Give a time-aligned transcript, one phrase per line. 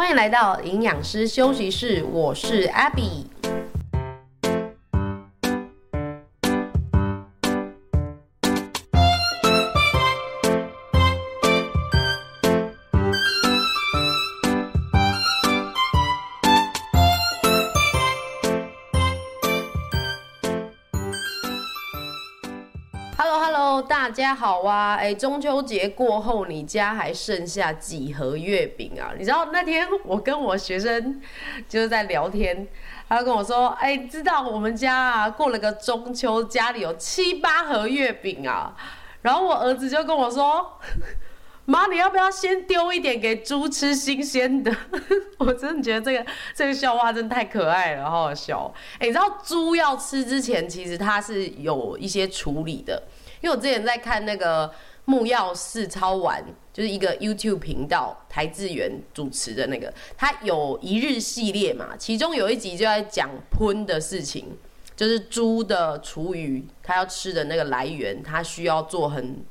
[0.00, 3.39] 欢迎来到营养师休息室，我是 Abby。
[24.20, 24.96] 家好啊！
[24.96, 29.14] 哎，中秋节过后，你家还剩下几盒月饼啊？
[29.18, 31.18] 你知道那天我跟我学生
[31.66, 32.68] 就是在聊天，
[33.08, 38.76] 他跟我说：“哎，知道我们家啊过了个中秋，家里有七八盒月饼啊。”
[39.22, 40.78] 然后我儿子就跟我说
[41.64, 44.70] ：“妈，你要不要先丢一点给猪吃新鲜的？”
[45.38, 48.70] 我真的觉得这个这个笑话真的太可爱了，好好笑。
[48.98, 53.02] 哎，你知道猪要吃之前，其实它是有一些处理的。
[53.40, 54.70] 因为我之前在看那个
[55.06, 64.56] 木曜四超玩，就是一个 YouTube 频道，台志远主持的那个，他有一日系列嘛，其中有一集就在讲喷的事情，
[64.94, 69.44] 就是猪的厨余，它要吃的那个来源，它需要做很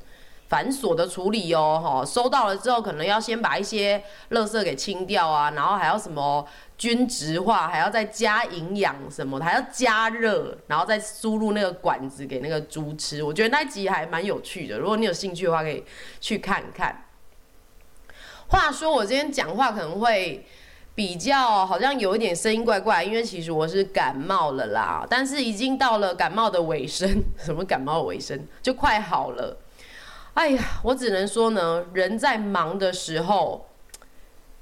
[0.48, 6.46] 繁琐的处理哦，哈，收到了之后，可能要先把一些垃圾给清掉啊，然后还要什么。
[6.80, 13.22] 均质化，还要再加营养什么，还要加热，然后再输入那个管子给那个猪吃。
[13.22, 15.84] 我觉得那集还蛮有趣的，如果你有兴趣的话，可以
[16.22, 17.04] 去看看。
[18.48, 20.46] 话说我今天讲话可能会
[20.94, 29.54] 比较好像有一点声音怪怪，因为其实我是感冒了啦，但是已经到了感冒的尾声，什么感冒尾声就快好了。
[30.32, 33.66] 哎呀，我只能说呢，人在忙的时候。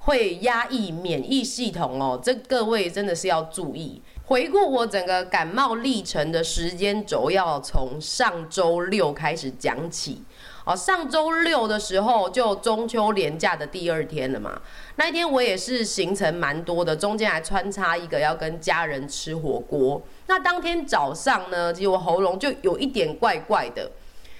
[0.08, 4.00] 会压抑免疫系统哦，这各位真的是要注意。
[4.24, 10.22] 回顾我整个感冒历程的时间轴，要从上周六开始讲起
[10.64, 10.74] 哦。
[10.74, 14.58] 上周六的时候就中秋连假的第二天了嘛，
[14.96, 20.00] 那一天我也是行程蛮多的，中间还穿插一个要跟家人吃火锅。
[20.26, 23.90] 那当天早上呢，其实我喉咙就有一点怪怪的，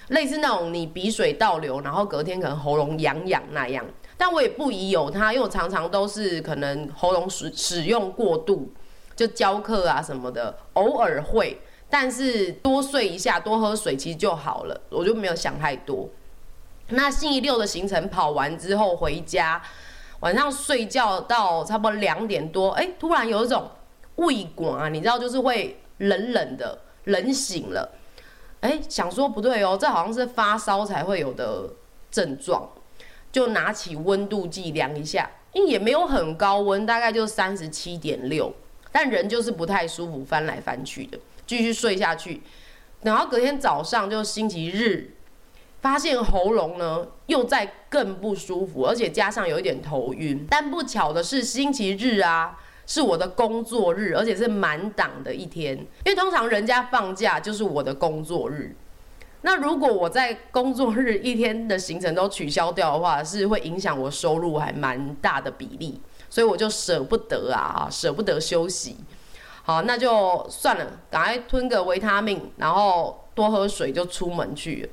[0.08, 3.84] 类似那种你鼻水倒流，然后隔天可能喉咙痒痒那样。
[4.18, 8.70] 但我也不疑有它，因为我常常都是可能喉咙使使用过度，
[9.14, 11.58] 就教课啊什么的，偶尔会，
[11.88, 16.08] 但是多睡一下，多喝水其实就好了，我就没有想太多。
[16.88, 19.62] 那星期六的行程跑完之后回家，
[20.20, 23.70] 晚上睡觉到差不多两点多，哎、突然有一种
[24.16, 27.88] 胃管啊，你知道，就是会冷冷的，冷醒了，
[28.62, 31.70] 哎、想说不对哦，这好像是发烧才会有的
[32.10, 32.68] 症状。
[33.38, 38.52] 就拿起温度计量一下，因为也没有很高温，大概就三十七点六，
[38.90, 41.16] 但人就是不太舒服，翻来翻去的，
[41.46, 42.42] 继续睡下去。
[43.02, 45.12] 然后隔天早上就星期日，
[45.80, 50.44] 发现喉咙呢又在更不舒服，而且加上有一点头晕。
[50.50, 58.74] 但不巧的是，星期日啊是我的工作日，而且是满档的一天，因为通常人家放假就是我的工作日。
[59.42, 68.96] 那如果我在工作日一天的行程都取消掉的话，是会影响我收入还蛮大的比例，所以我就舍不得啊，舍不得休息。
[69.62, 74.90] 好，那就算了，赶快吞个维他命，然后多喝水就出门去。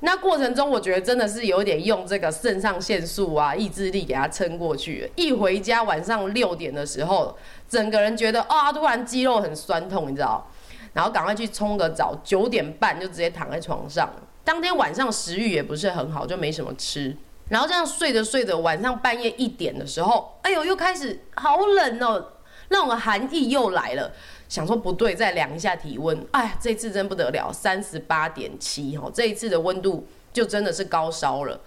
[0.00, 5.10] 那过程中，我觉得真的是有点用这个肾上腺素啊，意志力给它撑过去。
[5.16, 7.36] 一回家晚上六点的时候，
[7.68, 10.46] 整个人觉得啊，突然肌肉很酸痛，你知道？
[10.96, 14.10] 然后赶快去冲个澡，九点半就直接躺在床上。
[14.42, 17.14] 当天晚上食欲也不是很好，就没什么吃。
[17.50, 22.32] 然后这样睡着睡着，晚上半夜一点的时候，哎呦，又开始好冷哦，
[22.70, 24.10] 那种寒意又来了。
[24.48, 26.26] 想说不对，再量一下体温。
[26.30, 31.60] 哎，这次真不得了，三十八点七哦，这一次的温度就真的是高烧了。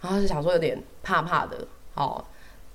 [0.00, 1.58] 然后就想说有点怕怕的，
[1.92, 2.24] 哦，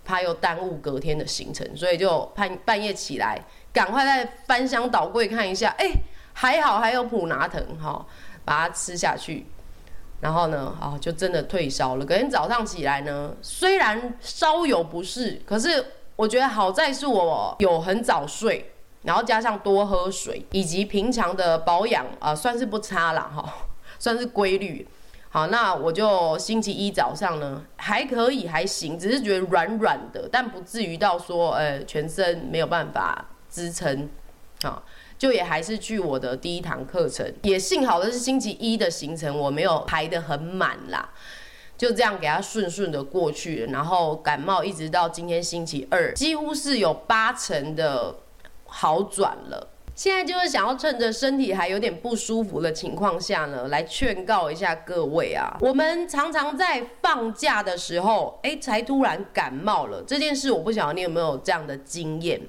[0.06, 3.44] 怕又耽误隔天的行程，所以就半半夜起来。
[3.78, 5.94] 赶快再翻箱倒柜看一下，哎、欸，
[6.34, 8.04] 还好还有普拿藤哈，
[8.44, 9.46] 把它吃下去，
[10.20, 12.04] 然后呢，哦，就真的退烧了。
[12.04, 15.86] 隔天早上起来呢，虽然稍有不适，可是
[16.16, 18.72] 我觉得好在是我有很早睡，
[19.04, 23.48] 然后加上多喝水，以及平常的保养啊、算是不差啦哈，
[24.00, 24.88] 算是规律。
[25.30, 33.24] 好，那我就星期一早上呢，还可以还行，只是觉得软软的，但不至于到说呃全身没有办法。
[33.58, 34.08] 支撑，
[34.62, 34.84] 啊，
[35.18, 41.10] 就也还是去我的第一堂课程，也幸好的是星期一的行程我没有排得很满啦，
[41.76, 48.18] 就这样给他顺顺的过去了，然后感冒一直到今天星期二，几乎是有八成的
[48.68, 49.70] 好转了。
[49.96, 55.58] 现在就是想要趁着身体还有点不舒服的情况下呢，来劝告一下各位啊。
[55.60, 60.04] 我们常常在放假的时候，哎，才突然感冒了。
[60.06, 62.40] 这件事我不晓得你有没有这样的经验。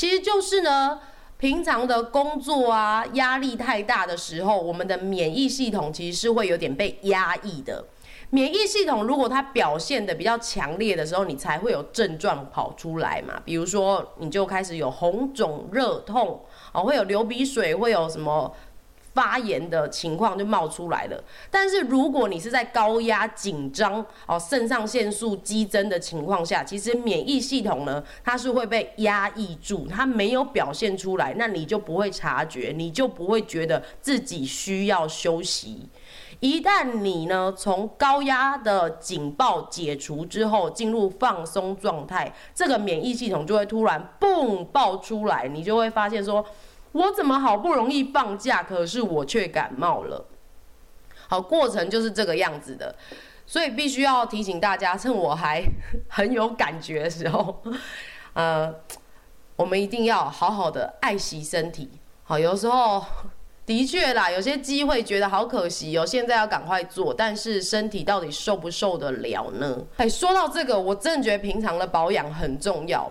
[0.00, 0.98] 其实就是呢，
[1.36, 7.84] 平常的工作啊，压力太大的时候，我们的免疫系统其实是会有点被压抑的。
[8.30, 13.42] 免疫系统如果它表现的比较强烈的时候，你才会有症状跑出来嘛。
[13.44, 16.40] 比如说，你就开始有红肿、热痛。
[16.72, 18.50] 哦，会有流鼻水，会有什么
[19.12, 21.22] 发炎的情况就冒出来了。
[21.50, 35.88] 但是如果你是在高压、紧张、哦肾上腺素激增的情况下，其实免疫系统呢，它是会被压抑住，它没有表现出来，那你就不会察觉，你就不会觉得自己需要休息。
[36.40, 46.42] 一旦你呢从高压的警报解除之后，进入放松状态，这个免疫系统就会突然蹦爆出来，你就会发现说，
[46.92, 50.26] 我怎么好不容易放假，可是我却感冒了。
[51.28, 52.94] 好，过程就是这个样子的，
[53.46, 55.64] 所以必须要提醒大家，趁我还
[56.08, 57.62] 很有感觉的时候，
[58.34, 58.74] 呃，
[59.56, 61.90] 我们一定要好好的爱惜身体。
[62.24, 63.04] 好，有时候。
[63.66, 69.78] 的确啦，有些机会觉得好可惜哦，现在要赶快做，但是身体到底受不受得了呢？
[69.96, 73.08] 哎，说到这个，我真的觉得平常的保养很重要，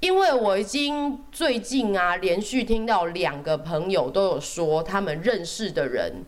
[0.00, 6.24] 因为我已经最近啊，连续听到两个朋友都有说，他们认识的人，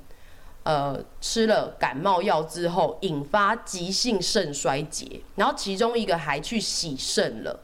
[0.65, 7.61] 呃，吃了感冒药之后引发急性肾衰竭，然后其中一个还去洗肾了。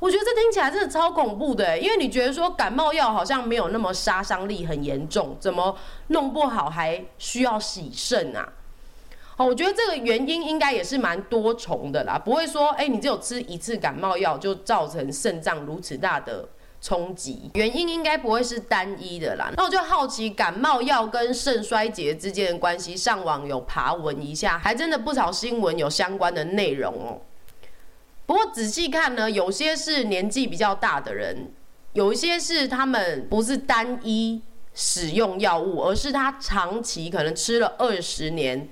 [0.00, 5.76] 我觉得这听起来真的超恐怖的，因为你觉得说感冒药好像没有那么杀伤力很严重，怎么
[6.08, 8.52] 弄不好还需要洗肾啊？
[9.38, 16.48] 哦，我觉得这个原因应该也是蛮多重的啦，不会说哎，你只有吃一次感冒药就造成肾脏如此大的
[16.80, 19.48] 冲击，原因应该不会是单一的啦。
[19.56, 27.22] 那我就好奇感冒药跟肾衰竭之间的关系，上网有爬文一下，还真的不少新闻有相关的内容哦。
[28.26, 31.52] 不过仔细看呢，有些是年纪比较大的人，
[31.92, 34.42] 有一些是他们不是单一
[34.74, 38.68] 使用药物，而是他长期可能吃了二十年，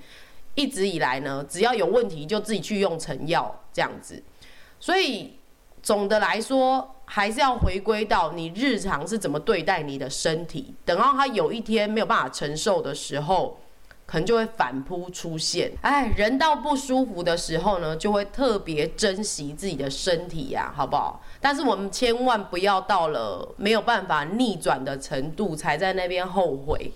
[0.57, 4.21] 一直以来呢，只要有问题就自己去用成药这样子。
[4.79, 5.37] 所以
[5.81, 13.57] 总的来说，还是要回归到你日常是怎么对待你的身体，等到他有一天没有办法承受的时候。
[14.09, 21.21] 可能就会反扑出现，哎，人到不舒服的时候呢，就会特别珍惜自己的身体呀，好不好？
[21.41, 26.89] 但是我们千万不要到了没有办法逆转的程度，才在那边后悔。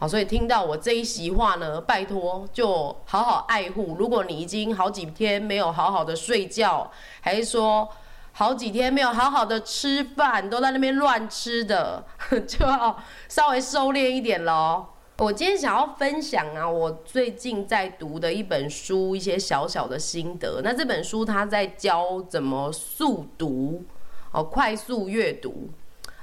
[0.00, 3.96] 好，所以听到我这一席话呢，拜托就好好爱护。
[3.98, 7.86] 如果你已经好几天没有好好的睡觉，还是说
[8.32, 12.02] 好几天没有好好的吃饭，都在那边乱吃的，
[12.48, 12.98] 就要
[13.28, 14.86] 稍微收敛一点喽。
[15.18, 20.62] 我今天想要分享啊，我最近在读的一本书，一些小小的心得。
[20.64, 23.84] 那这本书它在教怎么速读，
[24.32, 25.68] 哦，快速阅读。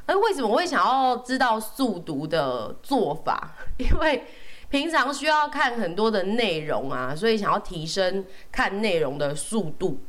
[0.07, 3.53] 而为什么我会想要知道速读的做法？
[3.77, 4.23] 因为
[4.69, 9.99] 平常需要看很多的内容啊，所以想要提升看内容的速度。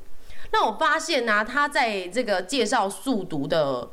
[0.52, 3.90] 那我发现呢，他在这个介绍速读的。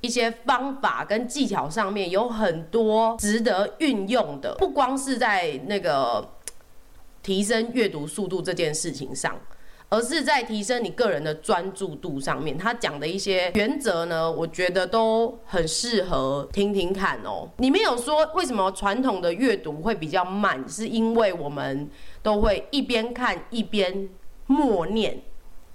[0.00, 6.36] 一些方法跟技巧上面有很多值得运用的，不光是在那个
[7.20, 9.36] 提升阅读速度这件事情上，
[9.90, 12.56] 而是在提升你个人的专注度上面。
[12.58, 17.48] 他讲的一些原则呢，我觉得都很适合听听看哦。
[17.58, 21.88] 里面有说为什么传统的阅读会比较慢，是因为我们
[22.22, 24.08] 都会一边看一边
[24.46, 25.22] 默念。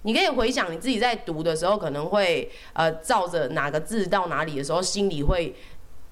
[0.06, 5.56] 你可以回想你自己在读的时候，可能会呃照着哪个字到哪里的时候，心里会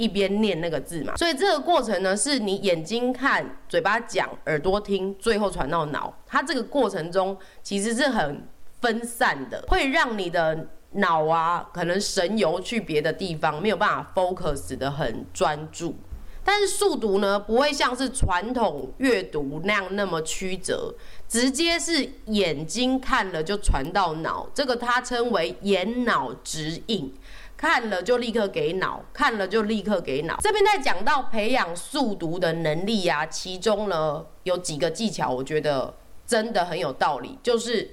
[0.01, 1.15] 一边念那个字嘛。
[1.15, 6.11] 所以这个过程呢，是你眼睛看、嘴巴讲、耳朵听，最后传到脑。
[6.25, 8.47] 它这个过程中其实是很
[8.81, 15.95] 分散的，会让你的脑啊可能神游去别的地方，没有办法 focus 得很专注。
[16.43, 20.91] 但是速读呢，不会像是传统阅读那样那么曲折，
[21.27, 27.13] 直接是眼睛看了就传到脑，这个它称为眼脑直引，
[27.61, 30.35] 看了就立刻给脑，看了就立刻给脑。
[30.41, 35.93] 这边在讲到培养速读的能力啊，其中呢有几个技巧，我觉得
[36.25, 37.91] 真的很有道理，就是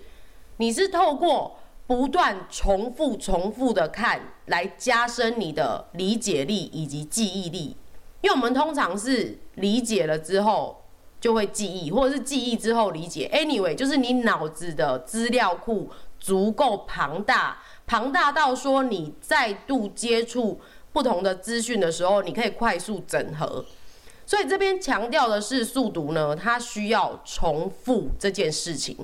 [0.57, 7.77] 你是透过不断重复、重复的看，来加深你的理解力以及记忆力。
[8.23, 10.83] 因为我们通常是理解了之后
[11.21, 13.31] 就会记忆，或者是记忆之后理解。
[13.35, 17.59] Anyway，就是你脑子的资料库足够庞大，
[17.89, 20.61] 庞大到说你再度接触
[20.93, 23.65] 不同的资讯的时候，你可以快速整合。
[24.27, 28.95] 所以这边强调的是速读呢，它需要重复这件事情。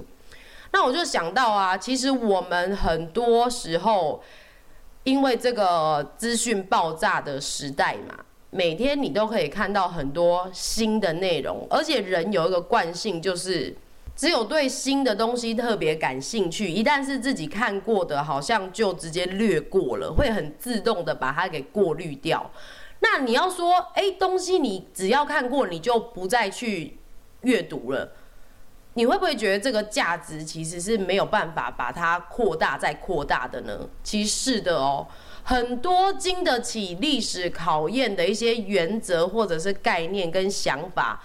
[0.70, 4.22] 那我就想到啊，其实我们很多时候，
[5.04, 13.74] 因为这个资讯爆炸的时代嘛，每天你都可以看到很多新的内容，而且人有一个惯性，就是
[14.16, 22.50] 只有对新的东西特别感兴趣，一旦是自己看过的，好像就直接略过了，会很自动的把它给过滤掉。
[23.00, 26.98] 那你要说，哎，东西你只要看过，你就不再去
[27.40, 28.12] 阅读了，
[28.94, 33.88] 你会不会觉得这个价值其实是没有办法把它扩大再扩大的呢？
[34.04, 35.06] 其实是的哦，
[35.42, 41.20] 很多经得起历史考验的一些原则或者是概念跟想法，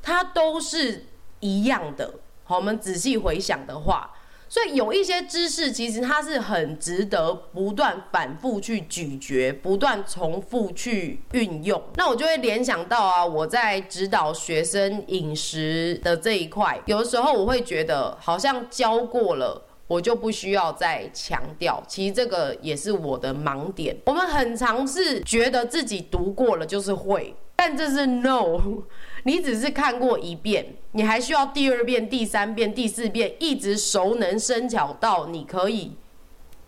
[0.00, 1.04] 它都是
[1.42, 2.14] 一样的。
[2.44, 4.10] 好，我们仔细回想的话。
[4.48, 11.82] 所以有一些知识，其实它是很值得不断反复去咀嚼，不断重复去运用。
[11.96, 21.82] 那我就会联想到啊，我在指导学生饮食的这一块，有的时候我会觉得好像教过了，我就不需要再强调。
[21.88, 23.96] 其实这个也是我的盲点。
[24.04, 28.60] 我们很常是觉得自己读过了就是会，但这是 no。
[29.24, 35.92] 你只是看过一遍，你还需要第二遍、第三遍、第四遍，一直熟能生巧到你可以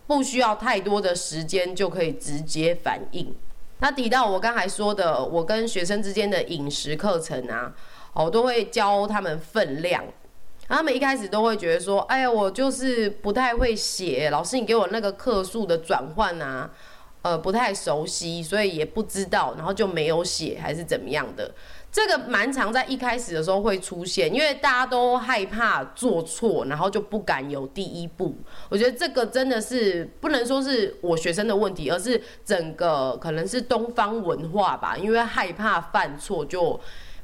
[0.07, 3.35] 不需要太多的时间就可以直接反应。
[3.79, 7.73] 那提到我刚才说的，我跟学生之间的饮食课程啊，
[8.13, 10.03] 我都会教他们分量。
[10.67, 16.71] 他们一开始都会觉得说：“哎呀，我就是不太会写，老师你给我那个克数的转换啊，
[17.21, 21.53] 呃，不太熟悉，所以也不知道，然后就没有写，还是怎么样的。”
[21.95, 28.35] 这个蛮常在一开始的时候会出现，因为大家都害怕做错，然后就不敢有第一步。
[28.67, 36.77] 我觉得这个真的是不能说是我学生的问题，而是整个可能是东方文化吧，因为害怕犯错就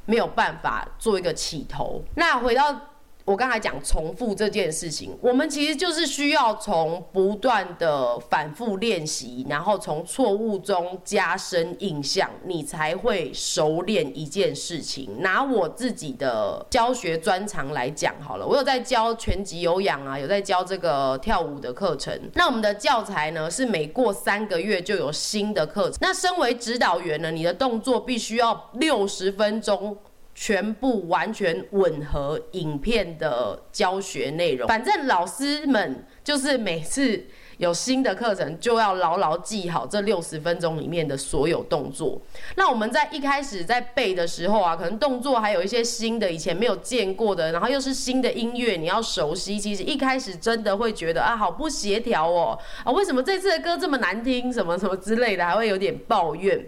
[0.05, 2.01] 没有办法做一个起头。
[2.15, 2.90] 那回到。
[3.25, 15.21] 我刚才讲重复这件事情，我们其实就是需要从不断的反复练习，然后从错误中加深印象，你才会熟练一件事情。
[15.21, 22.19] 拿我自己的教学专长来讲好了，我有在教拳击有氧啊，有在教这个跳舞的课程。
[22.33, 25.97] 那我们的教材呢，是每过三个月就有新的课程。
[26.01, 29.95] 那身为指导员呢，你的动作必须要六十分钟。
[30.33, 37.25] 全部完全吻合影片的教学内容，反正老师们就是每次
[37.57, 42.19] 有新的课程，就要牢牢记好这六十分钟里面的所有动作。
[42.55, 49.59] 那我们在一开始在背的时候啊，可能动作还有一些新的，以前没有见过的，然后又是新的音乐，你要熟悉。
[49.59, 56.65] 其实一开始真的会觉得啊，好不协调哦，啊，为什么这次的歌这么难听，什么什么之类的，还会有点抱怨。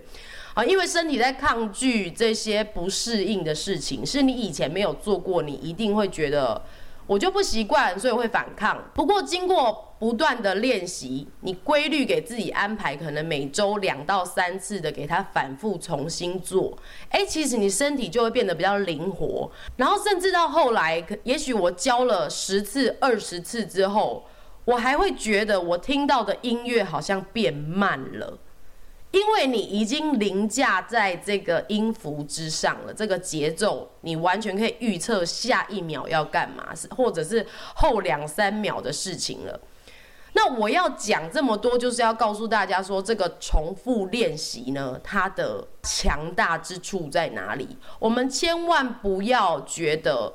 [0.54, 6.62] 啊，因为身体在抗拒这些不适应的事情，是你以前没有做过，你一定会觉得
[7.08, 8.78] 我就不习惯，所以会反抗。
[8.94, 16.78] 不过经过不断的练习，你规律给自己安排，可能每周两到三次的给他反复重新做，
[17.10, 19.50] 哎，其实你身体就会变得比较灵活。
[19.78, 24.24] 然后甚至到后来，也许我教了十次、二十次之后，
[24.66, 28.38] 我还会觉得我听到的音乐好像变慢了。
[29.14, 39.60] 因为你已经凌驾在这个音符之上了，这个节奏你完全可以预测下一秒要干嘛，是或者是后两三秒的事情了。
[40.34, 47.78] 那我要讲这么多，就是要告诉大家说，这个重复练习呢，它的强大之处在哪里？
[48.00, 50.34] 我们千万不要觉得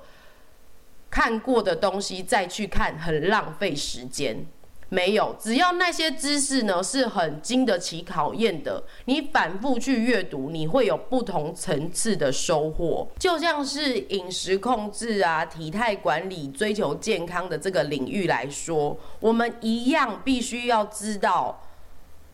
[1.10, 4.46] 看过的东西再去看很浪费时间。
[4.90, 13.06] 没有，只要那些知识呢是很经得起考验的，你反复去阅读，你会有不同层次的收获。
[13.18, 21.62] 就像是饮食控制啊、体态管理、追求健康的这个领域来说，我们一样必须要知道。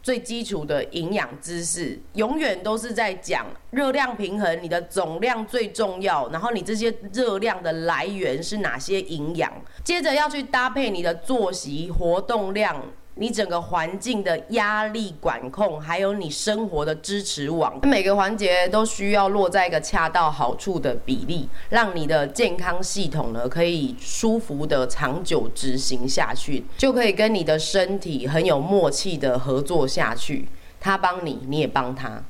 [0.04, 6.28] 最基础的营养知识，永远都是在讲热量平衡，你的总量最重要。
[6.28, 9.50] 然后你这些热量的来源是哪些营养？
[9.82, 12.78] 接着要去搭配你的作息、活动量。
[13.16, 30.49] 你整个环境的压力管控，还有你生活的支持网，每个环节都需要落在一个恰到好处的比例，让你的健康系统呢可以舒服的长久执行下去，就可以跟你的身体很有默契的合作下去。
[30.80, 32.21] 他帮你，你也帮他，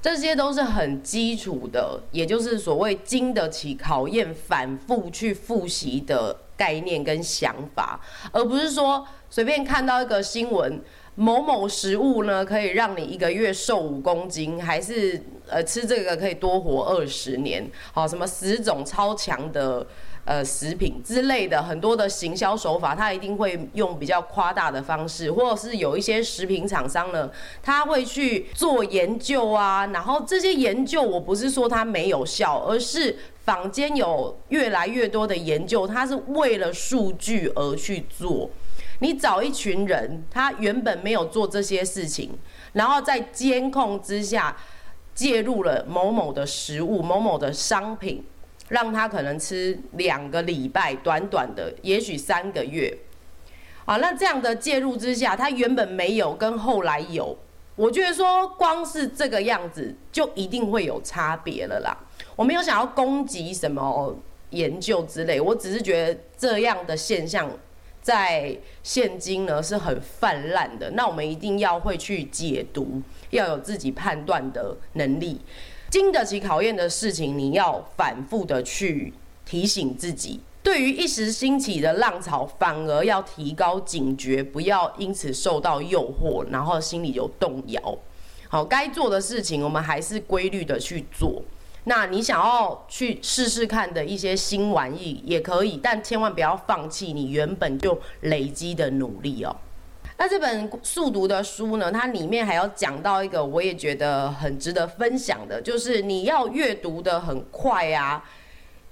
[0.00, 8.00] 这些都是很基础的，也就是所谓经得起考验、反复去复习的概念跟想法，
[8.32, 10.80] 而不是说随便看到一个新闻，
[11.14, 19.86] 某某食物呢可以让你一个月瘦五公斤，还是呃吃这个可以多活二十年，好，什么十种超强的。
[20.24, 27.28] 呃，食品之类的很多的行销手法，他一定会用比较夸大的方式，或者是有一些食品厂商呢，
[27.60, 29.86] 他会去做研究啊。
[29.86, 38.48] 然后这些研究，我不是说它没有效，而是坊间有越来越多的研究，它是为了数据而去做。
[39.00, 42.30] 你找一群人，他原本没有做这些事情，
[42.74, 44.56] 然后在监控之下
[45.12, 48.24] 介入了某某的食物、某某的商品。
[48.72, 52.96] 让他可能吃两个礼拜，短短的，也许三个月，
[53.84, 57.36] 啊，那这样的介入之下，他原本没有跟后来有，
[57.76, 61.94] 我觉得说光是这个样子就一定会有差别了啦。
[62.34, 64.16] 我没有想要攻击什么
[64.48, 67.50] 研究之类，我只是觉得这样的现象
[68.00, 75.42] 在现今呢是很泛滥的，那我们一定要会去解读，要有自己判断的能力。
[75.92, 79.12] 经得起考验的事情，你要反复的去
[79.44, 80.40] 提醒自己。
[80.62, 87.98] 对于一时兴起的浪潮，反而要提高警觉，不要因此受到诱惑，然后心里有动摇。
[88.48, 91.42] 好，该做的事情，我们还是规律的去做。
[91.84, 99.54] 那你想要去试试看的一些新玩意也可以，但千万不要放弃你原本就累积的努力哦。
[100.18, 108.22] 那这本速读的书呢，它里面还要讲到一个，我也觉得很值得分享的，就是你要阅读得很快啊，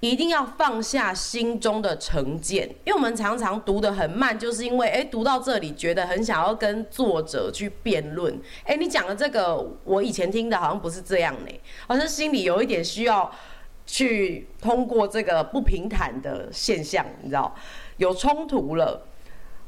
[0.00, 11.52] 一定要放下心中的成见，因为我们常常读得很慢，就是因为哎，读到这里觉得很想要跟作者去辩论，哎，你讲的这个我以前听的好像不是这样呢，
[11.86, 13.30] 好像心里有一点需要
[13.86, 17.54] 去通过这个不平坦的现象，你知道，
[17.98, 19.06] 有冲突了。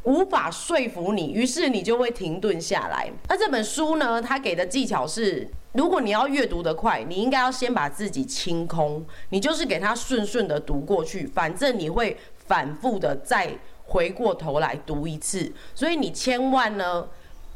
[0.05, 3.11] 无法说服你，于是你就会停顿下来。
[3.29, 4.21] 那这本书呢？
[4.21, 13.57] 它给的技巧是：如果你要阅读得快，你应该要先把自己清空，你就是给它顺顺的读过去，反正你会反复的再
[13.87, 15.53] 回过头来读一次。
[15.75, 17.07] 所以你千万呢，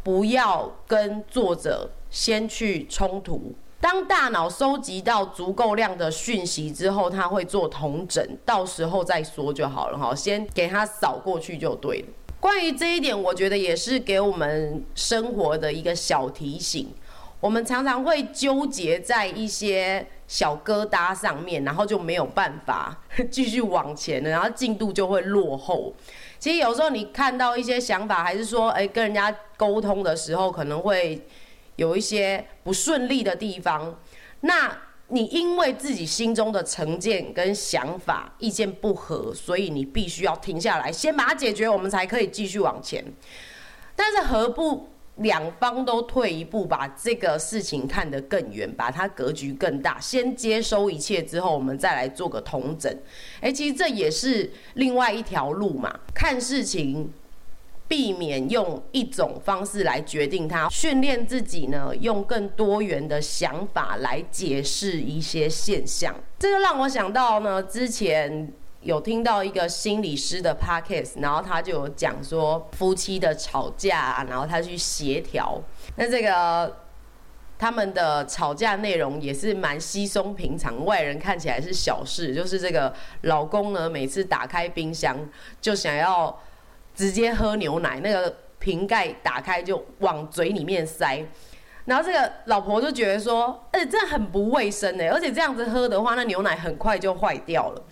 [0.04, 3.52] 不要跟作者先去冲突。
[3.80, 10.14] 当大脑收集到足够量的讯息之后，它会做统整，到时候再说就好了哈。
[10.14, 12.06] 先给它扫过去就对了。
[12.38, 16.88] 关于这一点，我觉得也是给我们生活的一个小提醒。
[17.40, 22.96] 我们常常会纠结在一些小疙瘩上面，然后就没有办法
[23.30, 25.94] 继续往前了，然后进度就会落后。
[26.38, 31.26] 其实有时候你看到一些想法，还是说，哎，跟人家沟通的时候，可能会
[31.76, 33.99] 有一些不顺利的地方。
[34.40, 34.76] 那
[35.08, 43.04] 你因为自己心中的成见跟想法意见不合，所以你必须要停下来，先把它解决，我们才可以继续往前。
[43.95, 44.88] 但是何不
[45.19, 52.92] 两方都退一步，把这个事情看得更远，把它格局更大，先接收一切之后，我们再来做个同整。
[53.42, 57.10] 诶，其实这也是另外一条路嘛，看事情。
[57.88, 66.14] 避免用一种方式来决定它，训练自己呢，用更多元的想法来解释一些现象。
[66.38, 75.62] 这就让我想到呢，之前有听到一个心理师的 podcast，然后他就有讲说夫妻的吵架，然后他去协调。
[75.94, 76.78] 那这个
[77.56, 85.16] 他们的吵架内容也是蛮稀松平常，外人看起来是小事，就是这个老公呢，每次打开冰箱
[85.60, 86.36] 就想要。
[86.97, 91.25] 直接喝牛奶，那个瓶盖打开就往嘴里面塞，
[91.85, 97.82] 然后这个老婆就觉得说，哎，这很不卫生哎，而且这样子喝的话，那牛奶很快就坏掉了。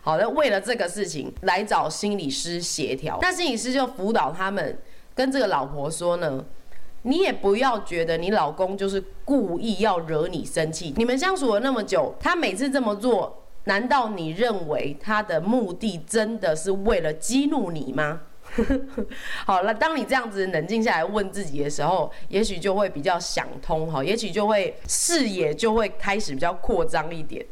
[0.00, 4.78] 好的，为了这个事情来找心理师协调，那心理师就辅导他们，
[5.14, 6.44] 跟这个老婆说呢，
[7.02, 18.22] 你也不要觉得你老公就是故意要惹你生气，你们相处了那么久，他每次这么做，难道你认为他的目的真的是为了激怒你吗？
[19.44, 27.44] 好了，当你这样子冷静下来问自己的时候，也许就会比较想通哈，也许就会视野就会开始比较扩张一点。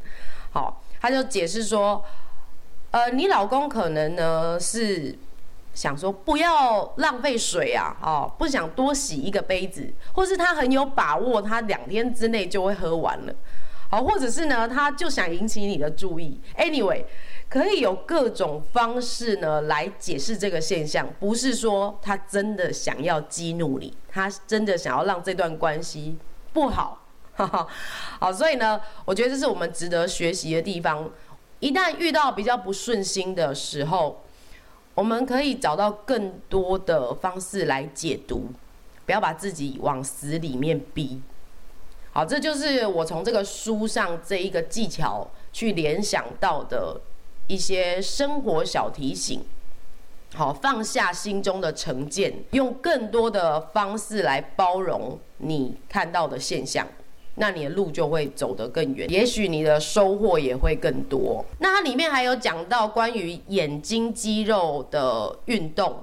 [0.53, 2.03] 好，他就解释说，
[2.91, 5.17] 呃，你老公可能呢是
[5.75, 13.35] 想说不要浪费水啊，哦，不想多洗一个杯子，或是他很有把握，他两天之内就会喝完了。
[13.91, 16.41] 好，或者是呢，他就想引起你的注意。
[16.57, 17.05] Anyway。
[17.55, 26.19] 可以有各种方式呢来解释这个现象，不是说他真的想要激怒你，他真的想要让这段关系
[26.53, 27.07] 不好。
[28.19, 31.09] 好，所以呢，我觉得这是我们值得学习的地方。
[31.61, 34.25] 一旦遇到比较不顺心的时候，
[34.97, 38.49] 我们可以找到更多的方式来解读，
[39.07, 41.23] 不要把自己往死里面逼。
[42.13, 47.01] 好，这就是我从这个书上这一个技巧去联想到的
[47.47, 49.43] 一些生活小提醒。
[50.35, 56.87] 好，放下心中的成见，用更多的方式来包容你看到的现象，
[57.37, 61.45] 那你的路就会走得更远，也许你的收获也会更多。
[61.61, 66.03] 那它里面还有讲到关于眼睛肌肉的运动，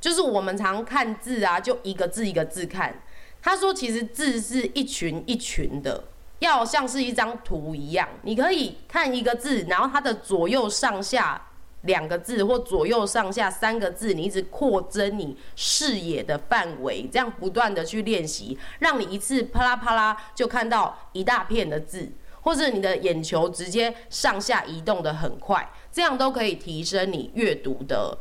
[0.00, 3.02] 就是我们常看字啊，就一个字一个字看。
[3.42, 6.04] 他说：“其实字是一群一群的，
[6.40, 11.40] 要像是一张图一样，你可以看一个字，然后它的左右上下
[11.82, 28.18] 两个字，或左右上下三个字，你一直扩增你视野的范围，这样不断的去练习，让你一次啪啦啪啦就看到一大片的字，或者你的眼球直接上下移动的很快，这样都可以提升你阅读的。”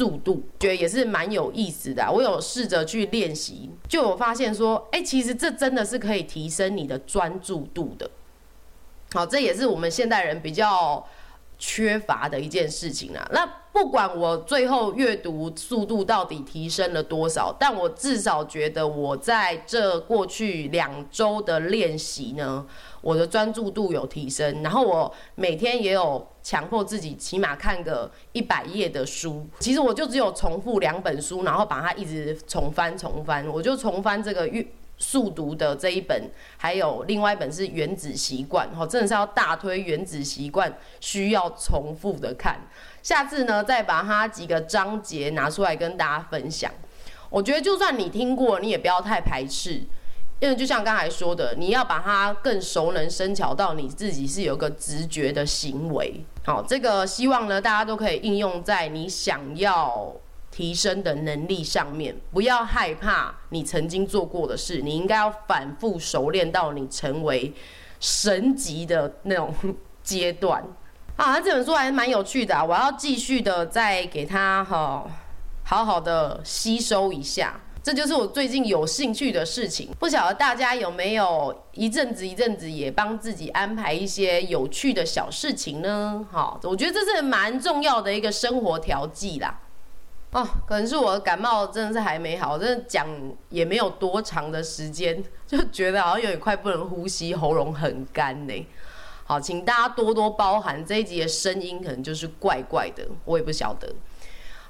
[0.00, 8.10] 速度觉得也是蛮有意思的，我有试着去练习，就有发现说，哎，其实这真的是可以提升你的专注度的。
[9.12, 11.06] 好，这也是我们现代人比较
[11.60, 13.24] 缺乏的一件事情啊。
[13.30, 22.66] 那不管我最后阅读速度到底提升了多少，但我至少觉得我在这过去两周的练习呢，
[23.00, 29.46] 我的专注度有提升，然后我每天也有强迫自己起码看个一百页的书。
[29.60, 33.46] 其实我就只有重复两本书，然后把它一直重翻重翻。
[33.46, 34.66] 我就重翻这个阅
[35.00, 38.68] 速读的这一本，还有另外一本是《原子习惯》。
[38.80, 42.60] 哦，真的是要大推《原子习惯》，需要重复的看。
[43.02, 46.70] 下次呢，再把它几个章节拿出来跟大家分享。
[47.28, 49.82] 我觉得就算你听过，你也不要太排斥。
[50.38, 56.24] 因为就像刚才说的，你要把它更熟能生巧到你自己是有个直觉的行为。
[56.46, 60.16] 好，这个希望呢，大家都可以应用在你想要
[60.50, 62.14] 提升的能力上面。
[62.32, 67.52] 不要害怕你曾经做过的事，你应该要反复熟练到你成为
[67.98, 69.54] 神级的那种
[70.02, 70.64] 阶段。
[71.16, 75.06] 啊，这本书还是蛮有趣的啊，我要继续的再给他哈，
[75.62, 77.60] 好好的吸收一下。
[77.82, 86.26] 这就是我最近有兴趣的事情，不晓得大家有没有一阵子一阵子也帮自己安排一些有趣的小事情呢？
[86.30, 89.58] 好，我觉得这是蛮重要的一个生活调剂啦。
[90.32, 93.06] 哦，可能是我的感冒真的是还没好，真的讲
[93.48, 98.66] 也没有多长的时间， 就觉得好像有点快不能呼吸，喉咙很干呢。
[99.24, 103.92] 好，请大家多多包涵，这一集的声音可能就是怪怪的，我也不晓得。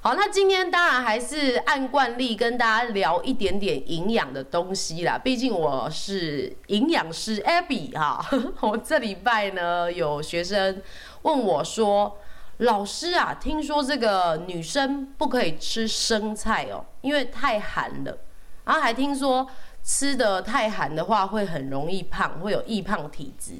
[0.01, 5.15] 好，那今天当然还是按惯例跟大家聊一点点营养的东西啦。
[5.15, 8.19] 毕竟我是营养师 Abby 哈。
[8.61, 10.81] 我这礼拜呢，有学生
[11.21, 12.17] 问我说
[12.61, 18.17] ：“老师啊，听说这个女生不可以吃生菜哦，因为太寒了。
[18.65, 19.47] 然后还听说
[19.83, 23.53] 吃的太寒的话会很容易胖，会有易胖体质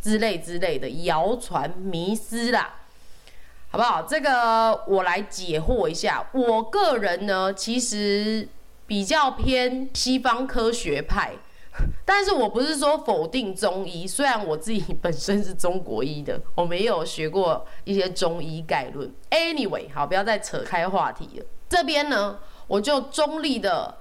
[0.00, 2.76] 之类之类的谣传迷思啦。”
[3.72, 4.02] 好不好？
[4.02, 6.26] 这个我来解惑一下。
[6.32, 8.48] 我个人呢，其实
[8.86, 11.34] 比较偏西方科学派，
[12.04, 14.06] 但是我不是说否定中医。
[14.06, 19.12] 虽然我自己本身是中国医的， 我没有学过一些中医概论。
[19.30, 21.46] Anyway，好，不要再扯开话题了。
[21.68, 23.96] 这边呢，我就中立的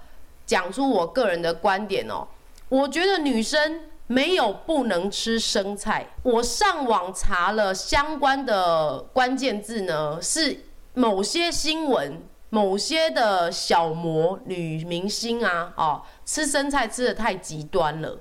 [0.45, 2.27] 讲出我个人的观点哦。
[2.69, 3.81] 我觉得女生。
[4.11, 6.03] 没有不能吃生菜。
[6.23, 10.65] 我上网查了相关的关键字呢，是
[10.95, 18.19] 某些新闻、某些的小模女明星啊，哦，吃生菜吃的太极端了。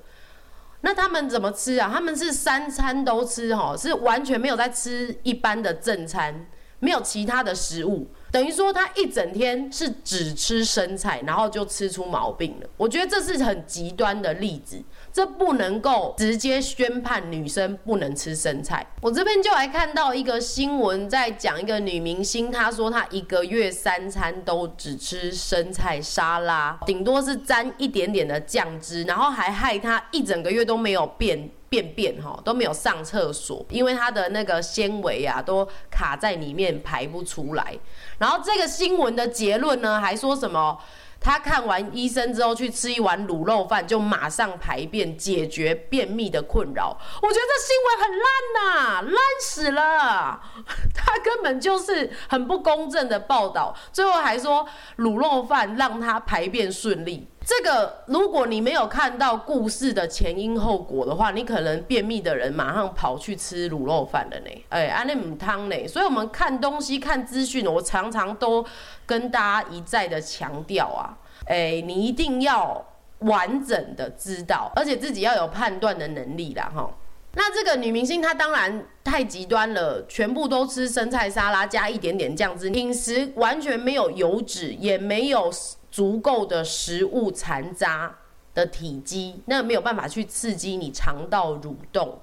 [0.81, 1.91] 那他们怎么吃啊？
[1.93, 6.47] 他们是三餐都吃，哦，是完全没有在吃一般的正餐，
[6.79, 8.07] 没有其他的食物。
[8.31, 12.67] 等于说他一整天是只吃生菜，然后就吃出毛病了。
[12.77, 14.81] 我觉得这是很极端的例子。
[15.19, 18.87] 这不能够直接宣判女生不能吃生菜。
[19.01, 37.77] 我这边就来看到一个新闻，在讲一个女明星，她说她一个月三餐都只吃生菜沙拉，顶多是沾一点点的酱汁，然后还害她一整个月都没有便便便哈，都没有上厕所，因为她的那个纤维啊都卡在里面排不出来。
[38.17, 40.79] 然后这个新闻的结论呢，还说什么？
[41.21, 46.97] 他看完医生之后去吃一碗卤肉饭，就马上排便，解决便秘的困扰。
[47.21, 50.41] 我觉得这新闻很烂呐，烂死了！
[50.95, 53.75] 他根本就是很不公正的报道。
[53.91, 54.65] 最后还说
[54.97, 64.65] 卤肉饭让他排便顺利，这个如果你没有看到故事的前因后果的话，你可能便秘的人马上跑去吃卤肉饭了呢。
[64.69, 65.87] 哎，安内姆汤呢？
[65.87, 68.63] 所以我们看东西、看资讯，我常常都
[69.03, 72.85] 跟大家一再的强调啊，哎，你一定要
[73.21, 76.87] 完整的知道，而且自己要有判断的能力啦，哈。
[77.33, 85.51] 那这个女明星她当然太极端了，全部都吃生菜沙拉加一点点酱汁，饮食完全没有油脂，也没有。
[85.91, 88.17] 足够的食物残渣
[88.53, 92.19] 的体积，那没有办法去刺激你肠道蠕动，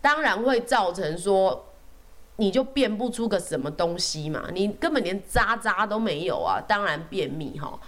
[0.00, 1.66] 当然会造成说，
[2.36, 7.78] 你就变不出个什么东西嘛，你根本连渣渣都没有啊，当然便秘哈。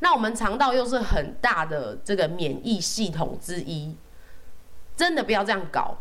[0.00, 3.94] 那我们肠道又是很大的这个免疫系统之一，
[4.96, 5.96] 真的不要这样搞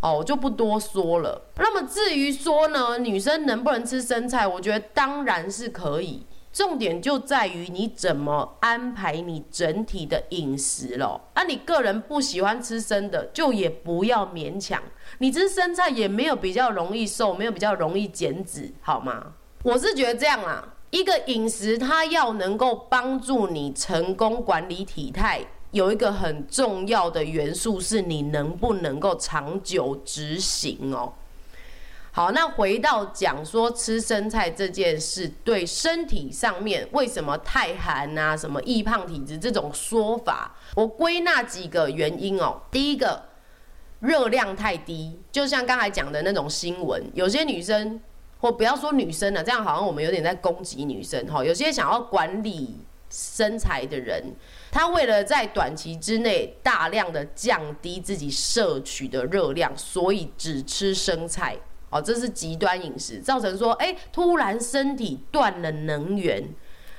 [0.00, 1.42] 哦，我就不多说了。
[1.56, 6.24] 那么至于说呢，女生能不能吃生菜，我觉得当然是可以。
[6.52, 11.20] 重点就在于你怎么安排你整体的饮食了。
[11.34, 14.82] 啊，你个人不喜欢吃生的，就也不要勉强。
[15.18, 19.34] 你吃生菜也没有比较容易瘦，没有比较容易减脂，好吗？
[19.62, 31.12] 我是觉得这样啊，一个饮食它要能够帮助你成功管理体态，有一个很重要的元素是你能不能够长久执行哦。
[32.18, 42.60] 好，那回到讲说吃生菜这件事，对身体上面为什么太寒啊，什么易胖体质这种说法，我归纳几个原因哦。
[42.72, 43.22] 第一个，
[44.00, 48.00] 热量太低，就像刚才讲的那种新闻，有些女生
[48.40, 51.44] 或不要说女生了，这样好像我们有点在攻击女生哈。
[51.44, 54.20] 有些想要管理身材的人，
[54.72, 61.56] 他为了在短期之内大量的降低自己摄取的热量，所以只吃生菜。
[61.90, 66.42] 哦，这是极端饮食，造成说，哎，突然身体断了能源。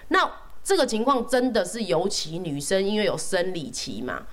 [0.10, 0.32] 那
[0.63, 4.25] 这个情况真的是尤其女生，因为有生理期嘛，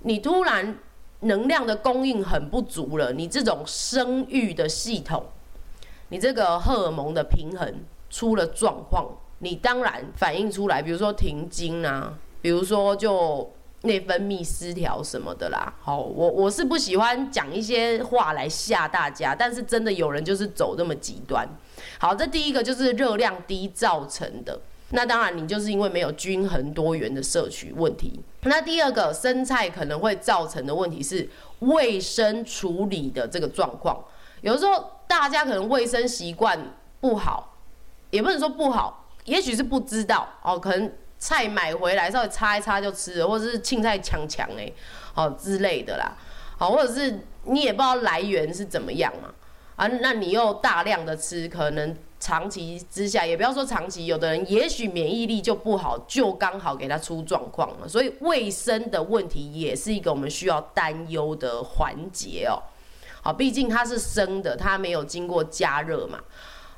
[0.00, 0.78] 你突然
[1.20, 5.24] 能量的供应很不足了，你这种生育的系统，
[6.08, 7.74] 你这个荷尔蒙的平衡
[8.08, 9.06] 出了状况，
[9.38, 13.52] 你当然反映出来，比如说停经啊，比如说就。
[13.82, 21.48] 内分泌失调什么的啦，好，我我是不喜欢讲一些话来吓大家，但是真的有人就是走这么极端。
[21.98, 28.20] 好，这第一个就是热量低造成的，那当然你就是因为没有均衡多元的摄取问题。
[28.42, 31.26] 那第二个生菜可能会造成的问题是
[31.60, 33.98] 卫生处理的这个状况，
[34.42, 37.56] 有的时候大家可能卫生习惯不好，
[38.10, 40.92] 也不能说不好，也许是不知道哦，可能。
[41.20, 44.72] 菜买回来稍微擦一擦就吃了，或者是青菜强强哎，
[45.12, 46.16] 好之类的啦，
[46.56, 49.28] 好，或者是你也不知道来源是怎么样嘛，
[49.76, 62.56] 啊，那你又大量的吃，可能长期之下，也不要说长期，有的人也许免疫力就不好，就刚好给他出状况了，所以卫生的问题也是一个我们需要担忧的环节哦，
[63.20, 66.18] 好，毕竟它是生的，它没有经过加热嘛。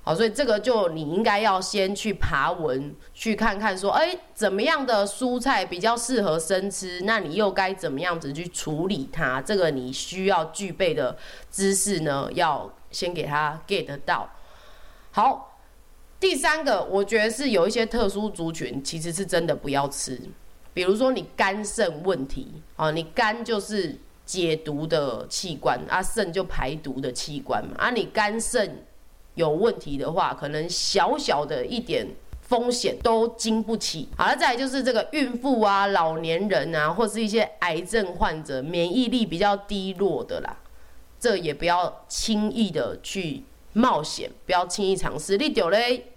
[0.05, 7.03] 好，所以这个就你应该要先去爬文，去看看说，哎，怎么样的蔬菜比较适合生吃？
[7.03, 9.41] 那你又该怎么样子去处理它？
[9.41, 11.17] 这个你需要具备的
[11.53, 14.29] 知识呢，要先给它 get 到。
[15.13, 15.57] 好，
[16.19, 20.21] 第三个，我觉得是有一些特殊族群，其实是真的不要吃，
[20.75, 28.85] 比如说你肝肾问题，哦，你肝就是解毒的器官，啊，肾就排毒的器官嘛，啊，你肝肾。
[29.35, 32.07] 有问题的话，可能小小的一点
[32.41, 34.09] 风险都经不起。
[34.17, 40.57] 好了，再来就是这个孕妇啊、老年人啊，或是一些癌症患者，免疫力比较低落的啦，
[41.19, 45.39] 这也不要轻易的去冒险，不要轻易尝试。
[45.39, 46.13] 你丢嘞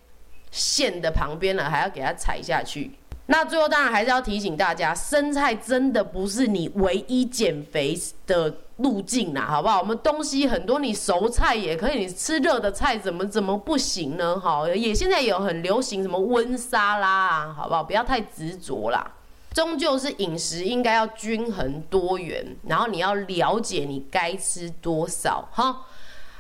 [0.52, 2.92] 线的旁边了，还要给它踩下去。
[3.28, 9.80] 那最后当然还是要提醒大家，生菜真的不是你唯一减肥的路径啦，好不好？
[9.80, 14.40] 我们东西很多，你熟菜也可以，你吃热的菜怎么怎么不行呢？
[14.40, 17.84] 好，也现在有很流行什么温沙拉啊，好不好？
[17.84, 19.12] 不要太执着啦，
[19.52, 25.82] 终究是饮食应该要均衡多元，然后你要了解你该吃多少哈。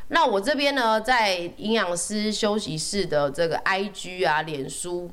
[0.09, 5.09] 那我这边呢，在营养师休息室的这个 IG 啊，脸书。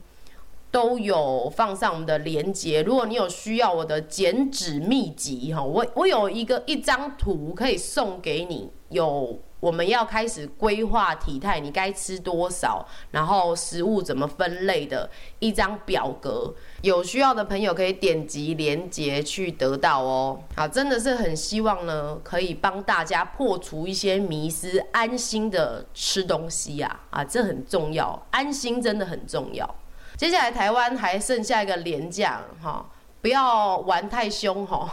[0.73, 20.41] 都有放上我们的链接，如果你有需要我的减脂秘籍哈，我我有一个一张图可以送给你，有我们要开始规划体态，你该吃多少，然后食物怎么分类的一张表格，有需要的朋友可以点击链接去得到哦。
[20.57, 29.75] 好，真的是很希望呢，可以帮大家破除一些迷思，安心的吃东西呀，啊，这很重要，安心真的很重要。
[30.23, 32.89] 接下来台湾还剩下一个廉价哈，
[33.21, 34.89] 不要玩太凶哈，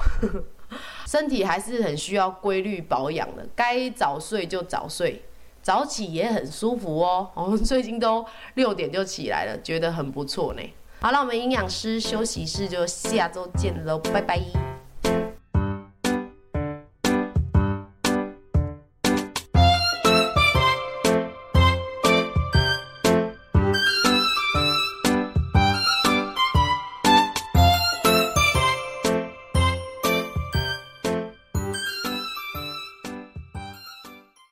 [1.06, 5.24] 身体还是很需要规律保养的，该早睡就早睡，
[5.62, 7.30] 早起也很舒服哦。
[7.36, 10.64] 我们 最近都六点就起来了，觉得很不错呢。
[11.00, 14.79] 好了，我们营养师休息室就下周见喽，拜拜。